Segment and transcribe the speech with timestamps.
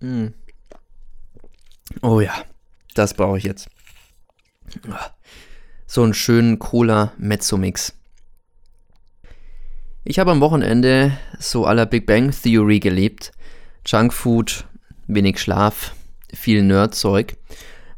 [0.00, 0.28] Mm.
[2.02, 2.34] Oh ja,
[2.94, 3.68] das brauche ich jetzt.
[5.86, 7.94] So einen schönen Cola Mezzo Mix.
[10.04, 13.32] Ich habe am Wochenende so aller Big Bang Theory gelebt.
[13.86, 14.66] Junkfood,
[15.06, 15.94] wenig Schlaf,
[16.32, 17.36] viel Nerdzeug.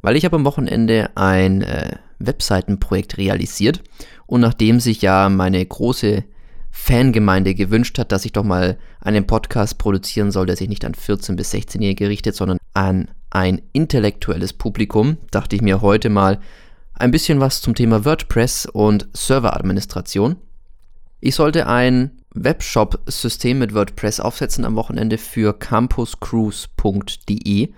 [0.03, 3.83] Weil ich habe am Wochenende ein äh, Webseitenprojekt realisiert
[4.27, 6.25] und nachdem sich ja meine große
[6.71, 10.95] Fangemeinde gewünscht hat, dass ich doch mal einen Podcast produzieren soll, der sich nicht an
[10.95, 16.39] 14- bis 16-Jährige richtet, sondern an ein intellektuelles Publikum, dachte ich mir heute mal
[16.95, 20.37] ein bisschen was zum Thema WordPress und Serveradministration.
[21.21, 27.71] Ich sollte ein Webshop-System mit WordPress aufsetzen am Wochenende für campuscruise.de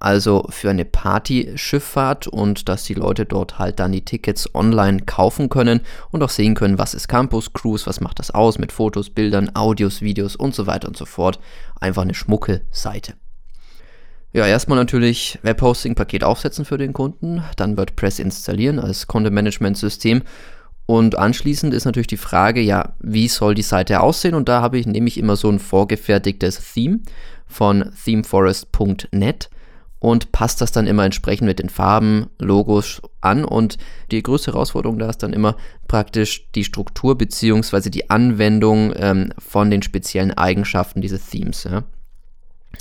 [0.00, 5.48] also für eine Partyschifffahrt und dass die Leute dort halt dann die Tickets online kaufen
[5.48, 5.80] können
[6.10, 9.50] und auch sehen können, was ist Campus Cruise, was macht das aus mit Fotos, Bildern,
[9.54, 11.38] Audios, Videos und so weiter und so fort.
[11.80, 13.14] Einfach eine schmucke Seite.
[14.32, 20.22] Ja, erstmal natürlich Webhosting-Paket aufsetzen für den Kunden, dann WordPress installieren als Content-Management-System
[20.90, 24.34] und anschließend ist natürlich die Frage, ja, wie soll die Seite aussehen?
[24.34, 27.00] Und da habe ich nämlich immer so ein vorgefertigtes Theme
[27.46, 29.50] von themeforest.net
[30.00, 33.44] und passt das dann immer entsprechend mit den Farben, Logos an.
[33.44, 33.78] Und
[34.10, 35.56] die größte Herausforderung da ist dann immer
[35.88, 37.90] praktisch die Struktur bzw.
[37.90, 41.64] die Anwendung ähm, von den speziellen Eigenschaften dieses Themes.
[41.64, 41.82] Ja.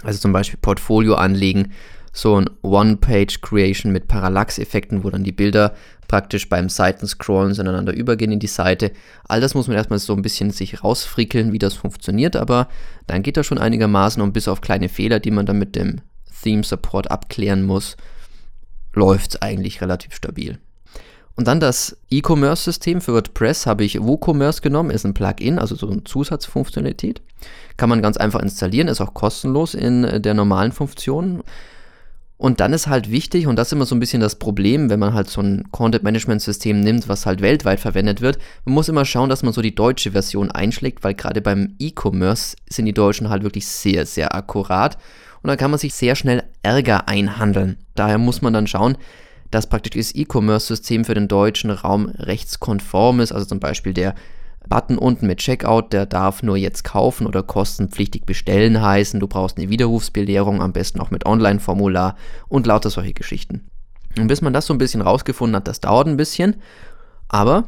[0.04, 1.72] Also zum Beispiel Portfolio anlegen,
[2.14, 5.76] so ein One-Page-Creation mit Parallax-Effekten, wo dann die Bilder
[6.08, 8.92] praktisch beim Seitenscrollen ineinander übergehen in die Seite.
[9.28, 12.70] All das muss man erstmal so ein bisschen sich rausfrickeln, wie das funktioniert, aber
[13.06, 16.02] dann geht das schon einigermaßen und bis auf kleine Fehler, die man dann mit dem
[16.42, 17.98] Theme Support abklären muss,
[18.94, 20.60] läuft es eigentlich relativ stabil.
[21.36, 25.88] Und dann das E-Commerce-System für WordPress habe ich WooCommerce genommen, ist ein Plugin, also so
[25.88, 27.22] eine Zusatzfunktionalität.
[27.78, 31.44] Kann man ganz einfach installieren, ist auch kostenlos in der normalen Funktion.
[32.38, 35.00] Und dann ist halt wichtig, und das ist immer so ein bisschen das Problem, wenn
[35.00, 39.30] man halt so ein Content-Management-System nimmt, was halt weltweit verwendet wird, man muss immer schauen,
[39.30, 43.42] dass man so die deutsche Version einschlägt, weil gerade beim E-Commerce sind die Deutschen halt
[43.42, 44.98] wirklich sehr, sehr akkurat
[45.42, 47.78] und dann kann man sich sehr schnell Ärger einhandeln.
[47.96, 48.98] Daher muss man dann schauen,
[49.50, 53.32] dass praktisch das E-Commerce-System für den deutschen Raum rechtskonform ist.
[53.32, 54.14] Also zum Beispiel der
[54.68, 59.20] Button unten mit Checkout, der darf nur jetzt kaufen oder kostenpflichtig bestellen heißen.
[59.20, 62.16] Du brauchst eine Widerrufsbelehrung, am besten auch mit Online-Formular
[62.48, 63.68] und lauter solche Geschichten.
[64.18, 66.58] Und bis man das so ein bisschen rausgefunden hat, das dauert ein bisschen.
[67.28, 67.66] Aber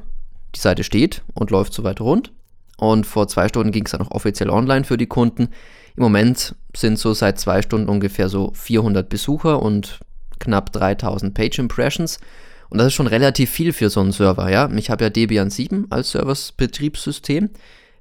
[0.55, 2.31] die Seite steht und läuft soweit rund.
[2.77, 5.49] Und vor zwei Stunden ging es dann auch offiziell online für die Kunden.
[5.95, 9.99] Im Moment sind so seit zwei Stunden ungefähr so 400 Besucher und
[10.39, 12.19] knapp 3000 Page Impressions.
[12.69, 14.69] Und das ist schon relativ viel für so einen Server, ja.
[14.75, 17.49] Ich habe ja Debian 7 als Servers-Betriebssystem,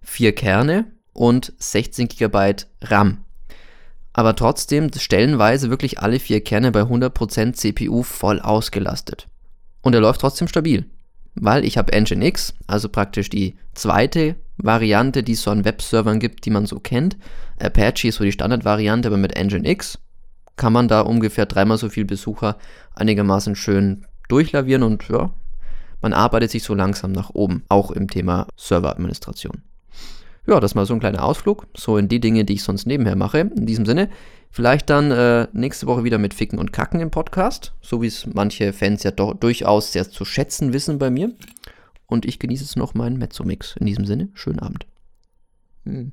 [0.03, 3.25] vier Kerne und 16 GB RAM.
[4.13, 9.29] Aber trotzdem stellenweise wirklich alle vier Kerne bei 100% CPU voll ausgelastet.
[9.81, 10.87] Und er läuft trotzdem stabil
[11.41, 16.45] weil ich habe Nginx, also praktisch die zweite Variante, die es so an Webservern gibt,
[16.45, 17.17] die man so kennt.
[17.61, 19.99] Apache ist so die Standardvariante, aber mit Nginx
[20.57, 22.59] kann man da ungefähr dreimal so viel Besucher
[22.95, 25.31] einigermaßen schön durchlavieren und ja,
[26.01, 29.63] man arbeitet sich so langsam nach oben, auch im Thema Serveradministration.
[30.47, 33.17] Ja, das mal so ein kleiner Ausflug, so in die Dinge, die ich sonst nebenher
[33.17, 33.41] mache.
[33.41, 34.09] In diesem Sinne,
[34.51, 38.27] Vielleicht dann äh, nächste Woche wieder mit Ficken und Kacken im Podcast, so wie es
[38.27, 41.33] manche Fans ja doch durchaus sehr zu schätzen wissen bei mir.
[42.07, 43.77] Und ich genieße jetzt noch meinen Mezzo-Mix.
[43.77, 44.87] In diesem Sinne, schönen Abend.
[45.85, 46.13] Hm.